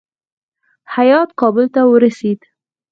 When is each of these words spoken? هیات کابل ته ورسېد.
هیات 0.95 1.29
کابل 1.39 1.65
ته 1.75 1.81
ورسېد. 1.91 2.39